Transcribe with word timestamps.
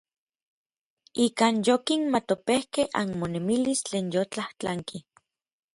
Ikan 1.25 1.55
yonkimatopejkej 1.67 2.87
anmonemilis 3.01 3.79
tlen 3.85 4.05
yotlajtlanki. 4.15 4.97